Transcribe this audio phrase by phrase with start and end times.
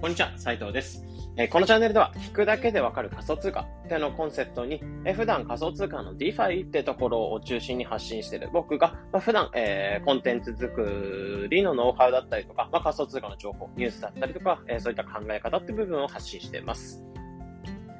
[0.00, 1.04] こんにちは、斉藤です。
[1.36, 17.02] えー、このチャンネルでは、聞くだけでわかる仮想通貨ってのコンセプトに、えー、普段仮想通貨の DeFi ってところを中心に発信している僕が、まあ、普段、えー、コンテンツ作りのノウハウだったりとか、まあ、仮想通貨の情報、ニュースだったりとか、え、そういった考え方って部分を発信しています。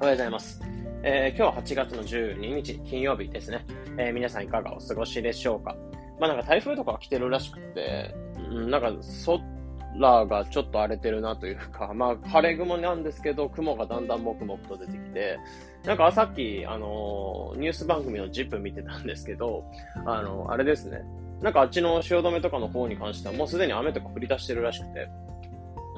[0.00, 0.62] おはようございます。
[1.02, 3.66] え、今日は8月の12日、金曜日ですね。
[3.98, 5.74] え、皆さんいかがお過ごしでしょうか
[6.20, 8.14] まあなんか台風とか来てるらしくて、
[8.50, 9.57] うん、なんかそっ
[9.98, 15.38] ラがちょっと荒れてるなというか、まあ、晴れ雲なんですけど、雲がだんだんもくもくと出てきて、
[15.84, 19.64] なんかさっき、あのニュース番組の ZIP 見てたんですけど、
[20.06, 21.02] あのあれですね。
[21.40, 25.08] なんかあっちの汐留とかの方に関してはもうすでに雨とか降り出してるらしくて、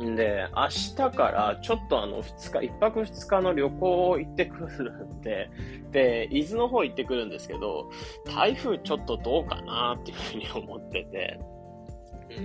[0.03, 5.51] んで、明日からちょっとあの2日、1泊2日の旅行行ってくるんで、
[5.93, 7.91] で、伊豆の方行ってくるんですけど、
[8.25, 11.41] 台風ちょっとどうかなっていうふうに思ってて、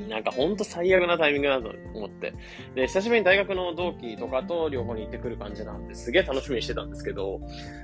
[0.09, 2.34] なんかほんと最悪なタイミングだと思って。
[2.73, 7.40] で、久しぶりに大学の同期とかと両方に行ってくる感じなんで、すげえ楽しみにしてたんですけど、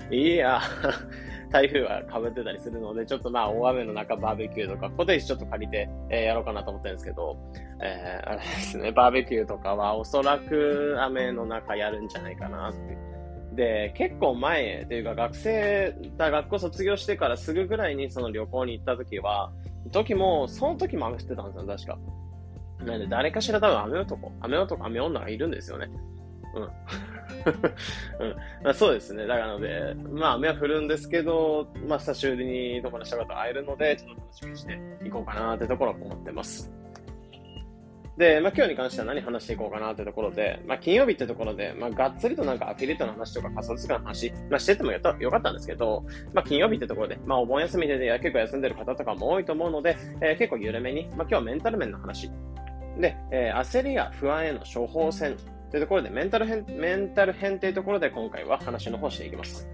[0.10, 0.62] いや、
[1.52, 7.38] 台風は被ってたりするので、ちょっとまあ大雨の中バーベキューとか、コテージちょっと借りて、えー、やろうかなと思ってるんですけど、
[7.82, 13.11] えー、あれですね、バーベキューとかはおそらく雨の中やるんじゃないかなって。
[13.54, 19.52] で、結構前というか学生、学校卒業してからすぐぐらいにその旅行に行った時は、
[19.92, 22.86] 時も、その時も雨降ってたんですよ、確か。
[22.86, 25.90] なんで、誰かしら多分雨男、雨男、雨女がいるんですよね。
[26.56, 26.70] うん。
[28.66, 29.26] うん、そうですね。
[29.26, 36.72] だからので、まあ雨は降るんですけど、まあ久しぶりに友達とかと会えるので、ちょっと楽しみにしていこうかなってところを思ってます。
[38.18, 52.30] で、まあ、今日に関しては何話していこうかなというところで、まあ、金曜日ってところで、まあ、がっつりとなんかアフィリエイトの話とか仮想通貨の話、まあ、しててもよかったんですけど、まあ、金曜日ってところで、まあ、お盆休みで、ね、結構休んでる方とかも多いと思うので、えー、結構緩めに、まあ、今日はメンタル面の話。
[53.00, 55.38] で、えー、焦りや不安への処方箋
[55.72, 59.68] というところで、メンタル編、メンタル編っていうところで今回は話の方していきます。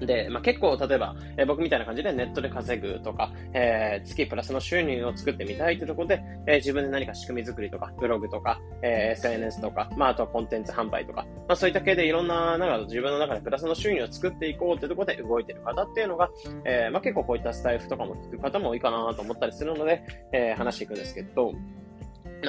[0.00, 16.30] で、まあ、結構、例えば、えー、僕みたいな感じでネットで稼ぐとか、えー、月プラスの収入を作ってみたいってところで、えー、自分で何か仕組み作りとか、ブログとか、え SNS とか、まあ、あとはコンテンツ販売とか、まあ、そういった系でいろんな、なんか自分の中でプラスの収入を作っていこうってところで動いてる方っていうのが、
[16.64, 20.02] えまあ、結構こういったスタイフとかも聞く方も多いかなと思ったりするので、
[20.32, 21.52] え話していくんですけど、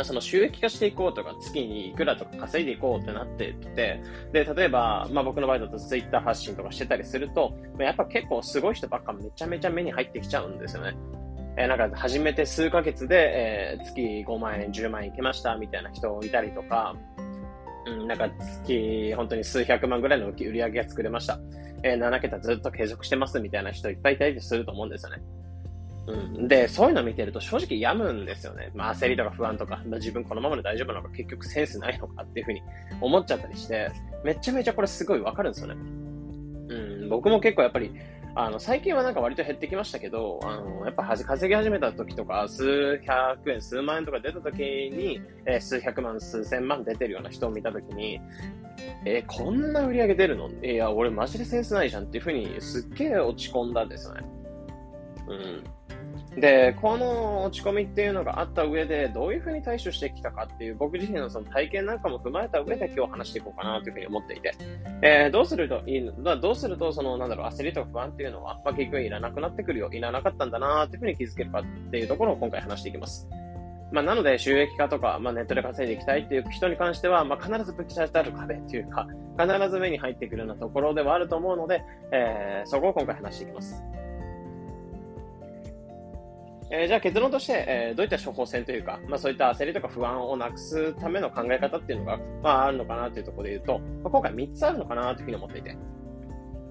[0.04, 4.02] その収益化していこうとか、月にいくらとか稼いでいこうってなってて、
[4.34, 10.96] で、例えば、まあ僕の場合だとツイッター発信とかしてたりすると、やっぱ結構すごい人ばっかめちゃめちゃ目に入ってきちゃうんですよね。
[11.58, 16.96] えー、なんか始めて数ヶ月で、えー、月5万円、10万円いきましたみたいな人いたりとか、
[17.88, 18.30] うん、なんか
[18.64, 21.40] 月本当に数百万ぐらいの売り上げが作れました。
[21.84, 25.22] えー、7桁ずっと継続してますみたいな人いっぱいいたりすると思うんですよね。
[26.08, 28.72] うん、で、そういうの見てると正直病むんですよね。
[28.74, 32.62] まあ、焦りとか不安とか、自分このままで大丈夫なのか、結局センスないのかっていうふうに
[33.02, 33.92] 思っちゃったりして、
[34.24, 35.76] めちゃめちゃこれすごいわかるんですよね。
[36.70, 36.76] う
[37.06, 37.92] ん、僕も結構やっぱり、
[38.36, 48.22] あの、最近はなんか割と減ってきましたけど、あの、やっぱ稼ぎ始めた時とか、数百円、数万円とか出た時に、えー、数百万、数千万出てるような人を見た時に、
[49.06, 50.50] えー、こんな売り上げ出るの？
[50.64, 54.22] いや、俺マジでセンスないじゃんっていうふうにすっげえ落ち込んだんですよね。
[55.28, 55.64] うん。
[56.38, 64.54] で、この落ち込みっていうのがあった上で、どういうふうに対処してきたかっていう、僕自身のその体験なんかも踏まえた上で今日話していこうかなというふうに思っていて、
[65.02, 73.28] えー、どうするといいの、どうすると、その、なんだろう、焦りとか不安っていうのは、まあ、結局いらなくなってくるよ、いらなかったんだなっていうふうに気づけるかっていうところを今回話していきます。
[73.92, 79.08] まあ、なので、収益化とか、まあ、ネットで稼いでいきたいっていう人に関しては、まあ、必ずぶち当たる壁っていうか、
[79.40, 81.82] 必ず目に入ってくるようなところではあると思うので、
[82.12, 83.82] えー、そこを今回話していきます。
[86.70, 95.78] えー、じゃあ結論として、えー、どういった処方箋というか、まあそういった焦りとか不安をなくすための考え方っていうのが、まああるのかなというところで言うと、まあ、今回3つあるのかなというふうに思っていて、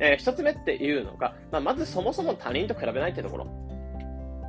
[0.00, 3.46] えー、1つ目っていうのが、まあまずそもそも他人と比べないってところ。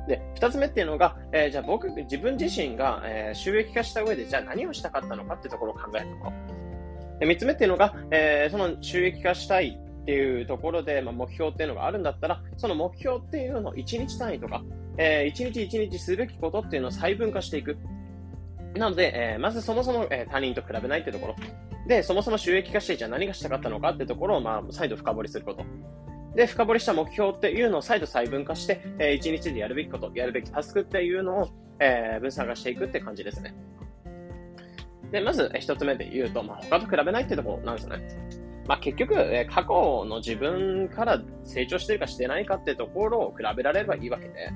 [0.06, 6.32] で、2つ目っていうのが、えー、じゃあ僕、自分自身が、えー、収益化した上で、じゃあ何をしたかったのかっていうところを考えるところ。
[7.20, 14.62] で、3つ目っていうのが、えー、その収益化したいっていうところで、まあ、目標っていうのがあるんだったら、その目標っていうのを1日単位とか、
[14.98, 17.78] えー、一日一日すべきことっていうのを細分化していく。
[18.74, 21.36] なので、えー、まずそもそも、えー、他人と比べないってところ。
[21.86, 25.64] で、そもそも収益化してじゃあ何がしたかったのかってところを、まあ、再度深掘りすること。
[26.34, 31.48] で、深掘りした目標っていうのを再度細分化して、えー、一日でやるべきこと、やるべきタスクっていうのを、
[31.80, 33.54] えー、分散化していくって感じですね。
[35.12, 37.96] で、まず、一つ目で言うと、まあ、他と比べないってところなんですね。
[38.66, 44.50] まあ、結局、え過去の自分から成長してるかしてないかってところを比べられればいいわけで、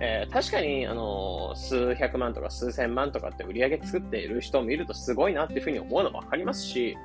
[0.00, 6.96] えー、確かに、あのー、数百万とか数千万とかって売り上げ作っている人を見るとすごいなっていうふうに思うのもわかりますし、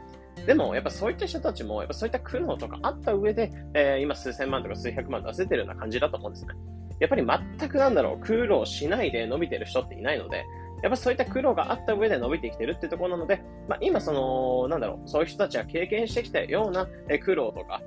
[0.46, 6.54] でも、やっぱそういった人たちも、やっぱそういった苦悩とかあった上で、えー、今数千万とか数百万出せてるような感じだと思うんですね。
[7.00, 7.26] やっぱり
[7.60, 10.46] 全くなんだろう、苦労しないで伸びてる人っていないので、
[10.84, 16.88] やっぱそういった苦労があった上で伸びてきてるってところなので、まあ、今その、なんだろう、そういう人たちが経験してきたような
[17.20, 17.82] 苦労とか、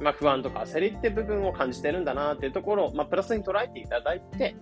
[0.00, 4.56] まあ、不安とか焦りって部分を感じてるんだなっていうところを、まあ、プラスに捉えていただいて、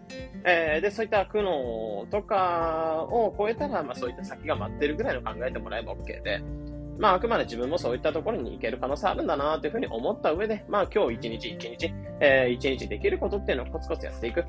[0.45, 6.43] えー、で、そういった苦悩とかを超えたら、まあ、そういった先が待ってるぐらいの考えてもらえば OK で、
[6.99, 14.45] まあ、あくまで自分もそういったところに行ける可能性あるんだなというふうに思った上で、まあ、今日一日一日、えー、一日できることっていうのをコツコツやっていく。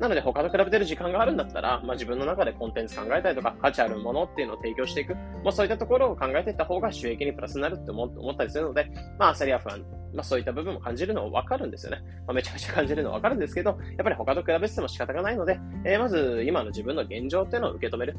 [0.00, 5.14] なので他と比べてる時間があるんだったら、まあ、自分の中でコンテンツ考えたりとか、価値あるものっていうのを提供していく。
[5.14, 9.84] もうそういったところを考えていった方が収益にプラスになるって思ったりするので、まあ、焦りや不安、
[10.14, 12.02] まあ、そういった部分も感じるのはわかるんですよね。
[12.26, 18.16] まあ、めちゃめちゃ感じるのはわかるんですけど、やっぱり他と比べても仕方がないので、えー、まず今の自分の現状っていうのを受け止める。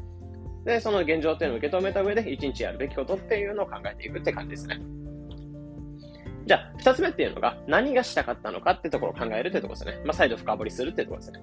[0.64, 4.80] で、その現状っていうのを受け止めた上で、一日やるべきことっていうのを考えていくって感じですね。
[6.46, 10.02] じゃあ、二つ目っていうのが、何がしたかったのかってところを考えるってところですね。
[10.04, 11.40] まあ、再度深掘りするってところですね。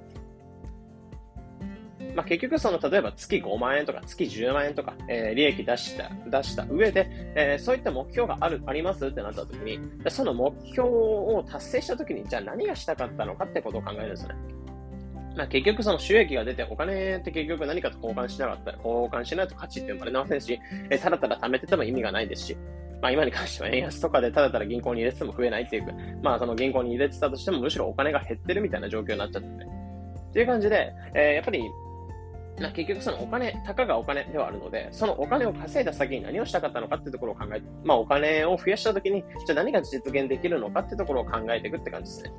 [2.15, 9.79] まあ、結局その、例えば月5万円とか月10万円とか、えー、利益出した、出した上で、えー、そういった目標がある、ありますってなった時に、
[10.09, 14.35] その目標を達成した時に、じゃあ何がしたかったのかってことを考えるんですね。
[15.37, 20.59] まあ、結局その収益が出てお金って結局何かと交換しなかったら、交換しないと価値って生まれませんし、
[20.89, 22.57] えただただ貯めてても意味がないですし、
[23.01, 29.79] まあ今に関しては円安とかでただただ銀行に入れてても増えないっていうか、まあその銀行に入れてたとしてもむしろお金が減ってるみたいな状況になっちゃってて。
[30.29, 31.63] っていう感じで、えー、やっぱり
[32.59, 42.31] な結局そのお金、たかがお金ではあるので、そのお金を稼いだ先に何をしたかったのかっていうところを考えて、まあお金を増やした時に、じゃあ何が実現できるのかっていうところを考えていくって感じですね。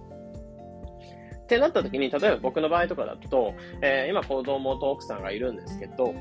[1.43, 6.15] ってなった時に、例えば僕の場合とかだと、えー、今子供と奥さんがいるんですけど、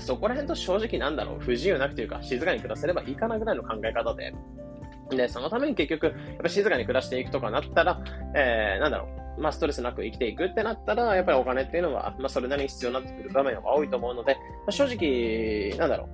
[0.00, 4.34] そこら辺と正直なんだろう、不自由なくというか、静かに暮らせればいいかなぐらいの考え方で、
[5.10, 8.02] で、そのために結局、やっぱ静かに暮らしていくとかなったら、
[8.34, 16.08] えー、なんだろう、まあ、ストレスなく生きていくってなったら、やっぱりお金っていうのは、まあ、それなりに必要になってくる場面が多いと思うので、まあ、正直、なんだろ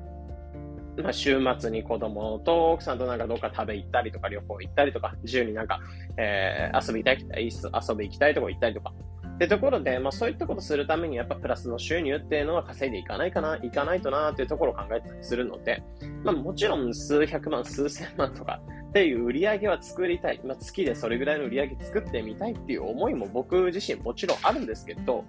[0.99, 1.03] う。
[1.03, 5.81] まあ、週末に子供と奥さんとなんかどっか食べ行ったりとか旅行行ったりとか、自由になんか、
[6.19, 8.93] えー、遊びたい、遊び行きたいとこ行ったりとか。
[9.33, 15.83] ってところで、まあそういったことするためにやっぱプラスの収入っていうのは稼いでいかないかな、いかないとなっていうところを考えたりするので、
[16.23, 18.61] まあもちろん数百万、数千万とか
[18.93, 20.41] っていう売り上げは作りたい。
[20.45, 25.25] まあ、月でそれぐらいの売り上げ作ってみたいっていう思いも僕自身もちろんあるんですけど、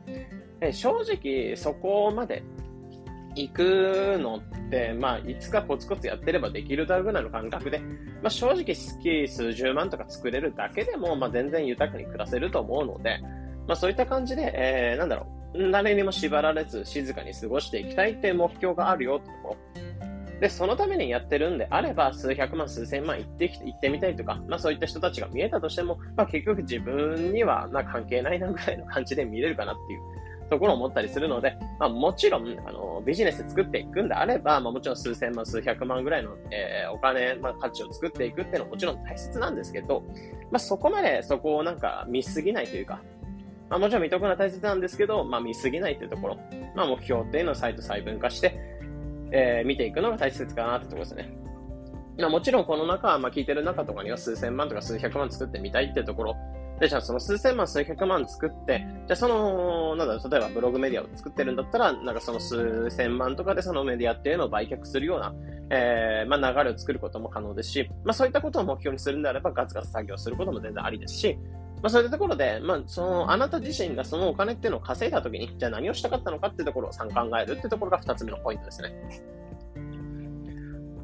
[0.60, 2.44] え正直そこまで
[3.36, 13.19] 行くのって、まあ、いつかコツコツやってればできるだろうぐらいの感覚で、まあ、正直月数十万とか作れるだけでも、まあ、全然豊かに暮らせると思うので、
[13.65, 15.25] まあ、そういった感じで、えー、なんだろ
[15.56, 19.93] う、誰にも縛られず静かに過ごしていきたいっていう目標があるよってところ。
[20.44, 30.01] で、そのためにやってるんであれば、数百万、数千万行ってきて、行ってみたいとか、まあそういった人たちが見えたとしても、まあ結局自分には、ま関係ないなぐらいの感じで見れるかなっていう
[30.50, 40.04] ところを思ったりするので、まあもちろん、あの、ビジネス作っていくんであれば、まあもちろん数千万、数百万ぐらいの、えー、お金、まあ価値を作っていくっていうのはもちろん大切なんですけど、
[40.51, 43.01] まあそこまでそこをなんか見すぎないというか、
[43.69, 46.38] まあもちろん見とくのは大切なんですけど、まあ見すぎないというところ、
[46.75, 48.73] まあ目標っていうのを再度細分化して、
[49.34, 51.36] えー、見ていくのが大切かなってところですね。
[52.20, 56.36] まあ、もちろんこの中、まあ、聞いてる中とかには数千万とか数百万作ってみたいっていうところ、
[56.80, 65.34] で、じゃあその数千万、数百万作って、じゃあその、なんだろう、例えばブログメディアを作ってるんだったら、なんかその数千万とかでそのメディアっていうのを売却するような、
[65.70, 71.38] えー、まあ流れを作ることも可能ですし、まあそういったことを目標にするんであればガツガツ作業することも全然ありですし、
[71.84, 77.06] まあ、そういったところで、まあ、その、あなた自身がそのお金っていうのを稼いだときに、じゃあ何をしたかったのかっていうところを考
[77.38, 78.94] えるっていうところが二つ目のポイントですね。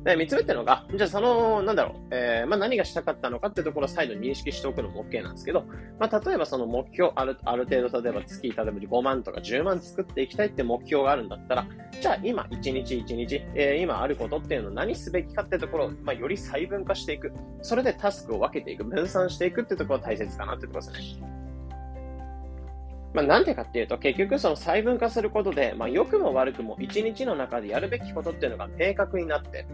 [0.04, 5.66] で、三つ目っていうのが、じゃあその、なんだろう、えー、まあ何がしたかったのかっていうところを再度認識しておくのも OK なんですけど、
[6.00, 11.68] まあ例えばその目標、ある、ある程度、例えば月、例えば5万とか10万作っていきたいって目標があるんだったら、
[12.00, 17.34] じゃあ今、1日1日、えー、今あることっていうのを何すべきかっていうところを、まあより細分化していく。
[17.62, 21.40] それでタスクを分けていく、分散していくっていうところが大切かなってところですね。
[23.14, 29.66] まあ、なんでかっていうと、結局その細分化することで、まあ、良くも悪くも一日の中でやるべきことっていうのが明確になって、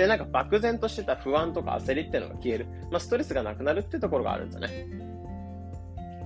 [0.00, 2.66] で、なんか漠然としてた不安とか焦りっていうのが消える。
[2.90, 4.86] まあ、ストレスがなくなるっていうところがあるんですよね。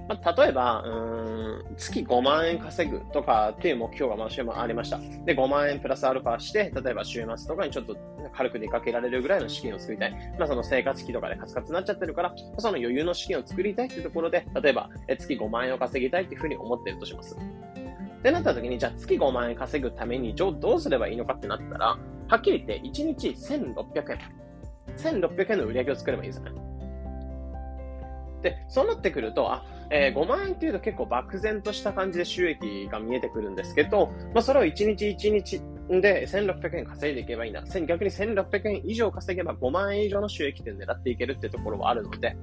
[0.08, 4.98] まあ、例えば、うん、月5万円稼ぐとかっていう目標が毎週もありました。
[4.98, 7.96] で、5万円プラスアルファして、例えば週末とかにちょっと
[8.32, 10.12] 軽く出かけられるぐらいの資金を作りたい。
[10.38, 17.36] まあ、その生活費とかでカツカツになっちゃってるから、その余裕の資金を作りたいっていうところで、例えば、え月5万円を稼ぎたいっていうふうに思ってるとします。
[17.36, 24.18] ってなった時に、じゃあ月5万円稼ぐために、どうすればいいのかってなったら、はっきり言って、1日1600円。
[24.96, 26.52] 1600円の売り上げを作ればいいですよね。
[28.42, 35.62] で、そうなってくると、あ、えー、5万円っていうと結構漠然とした感じで収益が見えてくるんですけど、まあ、それを1日1日
[36.00, 37.62] で1600円稼いでいけばいいな。
[37.62, 42.36] 逆に1600円以上稼げば5万円以上の収益点狙っていけるってところはあるので、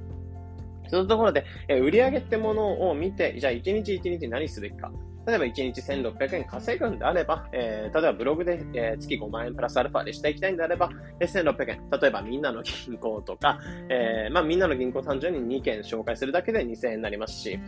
[0.89, 4.91] そのところで、えー、売上ってものを見て、じゃあ1日1日何すべきか。
[5.25, 11.89] 例えば1日1600円稼ぐんであれば、えー、例えばブログで、えー、月5万円プラスアルファでしていきたいんであれば、えー、1600円。
[12.01, 13.59] 例えばみんなの銀行とか、
[13.89, 17.59] えー、まあみんなの銀行単純に2件紹介するだけで2000円になりますし、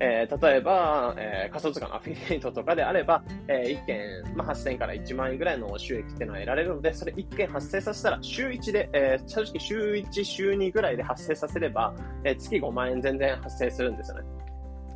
[0.00, 14.47] えー、例えば、えー、仮想通貨のアフィリエイトとかであれば、えー、1件、まあ、8000円から1万円ぐらいの収益っていうのは得られるので、それ1件発生させたら週1で、えー、正直週1、週2ぐらいで発生させれば、えー、月5万円全然発生するんですよね。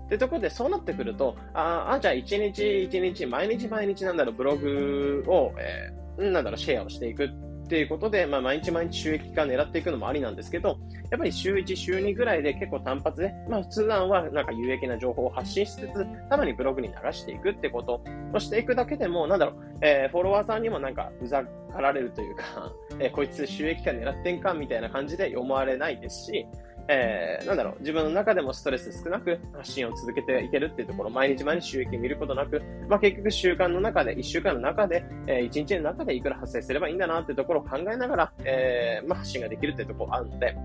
[0.06, 7.28] ってところで、そうなってくると、ああ、じゃあ一日一日、毎日毎日なんだろう、ブログを、えー、なんだろう、シェアをしていくっ
[7.68, 10.78] ていうことで、まあ、毎日毎日収益化狙っていくのもありなんですけど、
[11.10, 18.02] やっぱり週1、週2ぐらいで結構単発で、まあ、普段はなんか有益な情報を発信しつつ、たまにブログに流していくってこと
[18.34, 26.46] をしていくだけでも、なんだろう、えー、フォロワーさんにもなんかうざがられるというか、 えー、こいつ収益化狙ってんかみたいな感じで思われないですし、
[26.88, 40.56] えー、なんだろう、自分の中でもストレス少なく発信を続けていけるっていうところ、毎日毎日収益見ることなく、まあ、結局習慣の中で、1週間の中で、えー、1日の中でいくら発生すればいいんだなっていうところを考えながら、えー、まあ、発信ができるっていうところがあるので、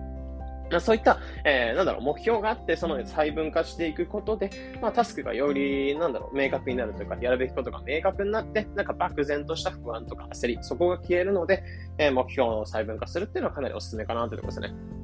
[0.69, 4.49] まあ、そういった、えー、なんだろう、目標があって、その細分化していくことで、
[4.81, 11.63] まあ、タスクがより、なんだろう、明確になるというか、やるべきことが明確になって、なんか漠然とした不安とか焦り、そこが消えるので、
[11.97, 14.96] えー、目標を細分化するっていうのはかなりお勧めかなというところですね。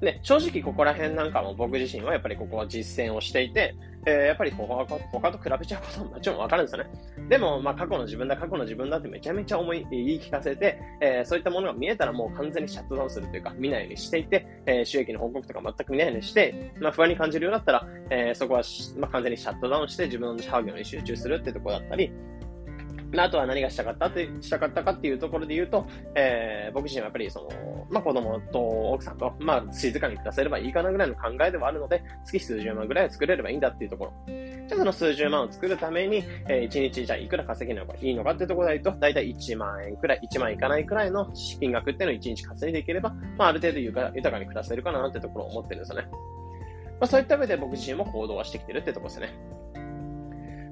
[0.00, 3.74] で、正直ここら辺なんかも僕自身はやっぱりここは実践をしていて、
[4.06, 4.66] えー、やっぱり他
[5.12, 6.90] 他と比べちゃうことももちろんわかるんですよね。
[7.28, 18.62] でも、まあ過去の自分だ、過去の自分だってめちゃめちゃ思い、言い聞かせて、えー、そういったものが見えたらもう完全にシャットダウンするというか、見ないようにしていて、えー、収益の報告とか全く見ないようにして、まあ不安に感じるようだったら、えー、そこは、
[18.98, 22.12] まあ、完全にシャットダウンして自分の作業に集中するってとこだったり、
[23.16, 28.58] あとは何がしたかったって、したかったかっていうところで言うと、えー、僕自身はやっぱりその、まあ、子供と
[28.92, 34.12] 奥さんと、まあ、静かに暮らせればいいかなぐらいの考えではあるので、月数十万ぐらい作れればいいんだっていうところ。
[34.26, 46.08] じゃあその数十万を作るために、えー、1日じゃあいくら稼げればいいのかっていうところで言うと、だいたい1万円くらい、1万いかないくらいの資金額っていうのを1日稼いでいければ、まあ、ある程度豊かに暮らせるかなってところを思ってるんですよね。
[47.00, 49.32] まあ、そういった上で僕自身も行動はしてきてるってところですね。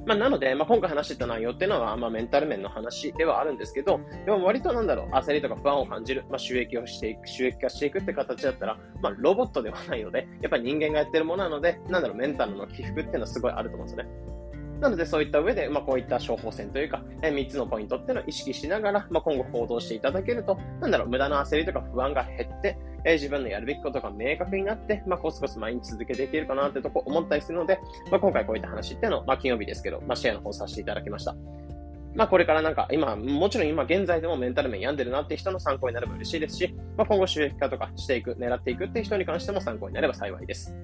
[0.07, 14.37] まあ、なので、まあ、今回話してた内容っていうのは、まあ、メンタル面の話ではあるんですけど、でも割となんだろう、焦りとか不安を感じる、まあ、収益をしていく、収益化していくって形だったら、まあ、ロボットではないので、やっぱり人間がやってるものなので、なんだろう、メンタルの起伏っていうのはすごいあると思うんですよね。
[14.81, 27.79] なので、そういった上で、まあ、こういった処方箋というか、え3つのポイントっていうのを意識しながら、まあ、今後行動していただけると、なんだろう、無駄な焦りとか不安が減って、え自分のやるべきことが明確になって、まあ、コツコツ毎日続けていけるかなってとこ思ったりするので、
[28.11, 31.37] まあ、今回こういった話っていうのを、まあ、金曜日ですけど、まあ、シェアの方させていただきました。
[32.17, 40.75] まあこれからなんか今、もちろん今現在でもメンタル面病んでるなっていう人の参考になれば嬉しいですし、まあ今後収益化とかしていく、狙っていくっていう人に関しても参考になれば幸いです。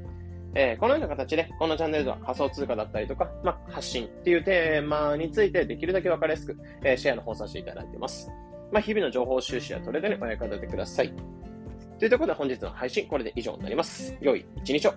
[0.54, 8.30] えー、このような形で、このチャンネルでは仮想通貨だったりとか、まあ、発信っていうテーマについてできるだけわかりやすく、えー、シェアの方させていただいてます。
[8.70, 11.14] まあ、日々の情報収集やトレードにお役立てください。
[11.98, 14.16] というところで本日の配信、これで以上になります。
[14.20, 14.94] 良い一日を。